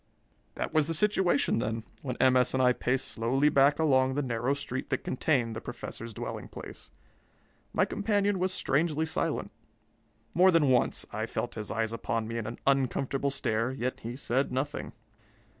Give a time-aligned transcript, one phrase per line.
[0.55, 2.35] That was the situation, then, when M.
[2.35, 2.55] S.
[2.55, 6.89] and I paced slowly back along the narrow street that contained the Professor's dwelling place.
[7.71, 9.51] My companion was strangely silent.
[10.33, 14.15] More than once I felt his eyes upon me in an uncomfortable stare, yet he
[14.15, 14.93] said nothing.